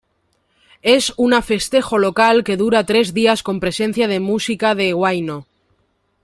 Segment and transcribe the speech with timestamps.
[0.81, 5.45] Es una festejo local que dura tres días con presencia de músicas de huayno.